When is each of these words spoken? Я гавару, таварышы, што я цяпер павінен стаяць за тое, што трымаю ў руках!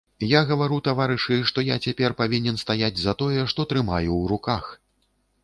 Я 0.29 0.39
гавару, 0.51 0.77
таварышы, 0.87 1.37
што 1.51 1.63
я 1.67 1.75
цяпер 1.89 2.15
павінен 2.23 2.57
стаяць 2.63 2.93
за 3.03 3.15
тое, 3.21 3.45
што 3.53 3.69
трымаю 3.75 4.03
ў 4.03 4.23
руках! 4.35 4.65